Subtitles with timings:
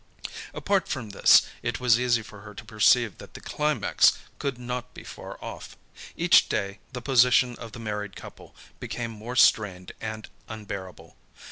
[0.55, 4.95] Apart from this, it was easy for her to perceive that the climax could not
[4.95, 5.77] be far off.
[6.17, 11.17] Each day the position of the married couple became more strained and unbearable.